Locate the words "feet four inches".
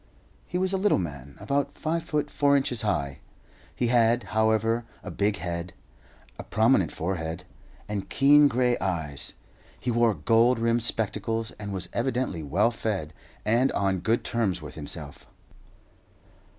2.01-2.81